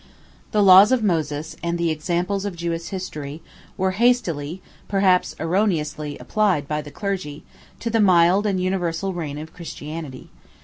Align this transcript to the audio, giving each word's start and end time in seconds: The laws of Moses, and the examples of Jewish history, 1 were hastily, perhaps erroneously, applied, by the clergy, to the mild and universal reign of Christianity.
The 0.51 0.63
laws 0.63 0.91
of 0.91 1.03
Moses, 1.03 1.55
and 1.61 1.77
the 1.77 1.91
examples 1.91 2.43
of 2.43 2.55
Jewish 2.55 2.87
history, 2.87 3.43
1 3.75 3.75
were 3.77 3.91
hastily, 3.91 4.59
perhaps 4.87 5.35
erroneously, 5.39 6.17
applied, 6.17 6.67
by 6.67 6.81
the 6.81 6.89
clergy, 6.89 7.43
to 7.81 7.91
the 7.91 7.99
mild 7.99 8.47
and 8.47 8.59
universal 8.59 9.13
reign 9.13 9.37
of 9.37 9.53
Christianity. 9.53 10.31